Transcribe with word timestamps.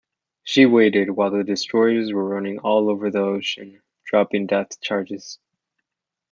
She 0.45 0.65
waited 0.65 1.11
while 1.11 1.29
the 1.29 1.43
destroyers 1.43 2.11
"were 2.11 2.27
running 2.27 2.57
all 2.57 2.89
over 2.89 3.11
the 3.11 3.19
ocean" 3.19 3.83
dropping 4.07 4.47
depth 4.47 4.81
charges. 4.81 5.37